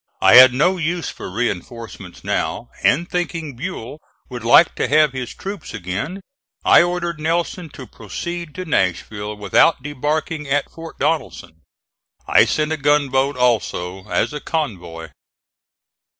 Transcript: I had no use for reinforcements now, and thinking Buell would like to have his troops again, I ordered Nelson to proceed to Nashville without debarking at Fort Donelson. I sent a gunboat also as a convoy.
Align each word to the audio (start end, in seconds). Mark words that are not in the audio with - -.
I 0.19 0.33
had 0.37 0.51
no 0.51 0.77
use 0.77 1.09
for 1.09 1.29
reinforcements 1.29 2.23
now, 2.23 2.71
and 2.81 3.07
thinking 3.07 3.55
Buell 3.55 3.99
would 4.29 4.43
like 4.43 4.73
to 4.73 4.87
have 4.87 5.13
his 5.13 5.31
troops 5.31 5.75
again, 5.75 6.21
I 6.65 6.81
ordered 6.81 7.19
Nelson 7.19 7.69
to 7.73 7.85
proceed 7.85 8.55
to 8.55 8.65
Nashville 8.65 9.35
without 9.35 9.83
debarking 9.83 10.47
at 10.47 10.71
Fort 10.71 10.97
Donelson. 10.97 11.61
I 12.27 12.45
sent 12.45 12.71
a 12.71 12.77
gunboat 12.77 13.37
also 13.37 14.07
as 14.09 14.33
a 14.33 14.39
convoy. 14.39 15.09